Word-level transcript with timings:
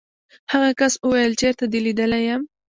هغه 0.51 0.69
کس 0.79 0.93
وویل 0.99 1.33
چېرته 1.41 1.63
دې 1.71 1.79
لیدلی 1.85 2.21
یم. 2.29 2.41